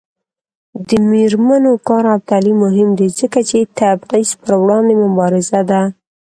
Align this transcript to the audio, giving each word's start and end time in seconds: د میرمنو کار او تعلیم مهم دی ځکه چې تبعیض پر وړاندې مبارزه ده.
د 0.87 0.89
میرمنو 1.09 1.73
کار 1.87 2.03
او 2.13 2.19
تعلیم 2.29 2.57
مهم 2.65 2.89
دی 2.99 3.07
ځکه 3.19 3.39
چې 3.49 3.57
تبعیض 3.77 4.29
پر 4.41 4.51
وړاندې 4.63 4.93
مبارزه 5.03 5.61
ده. 5.69 5.81